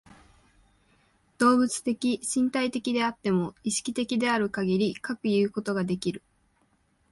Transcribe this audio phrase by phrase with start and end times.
[1.37, 6.23] 動物的身体的であっても、意識的であるかぎりかくいうことができる。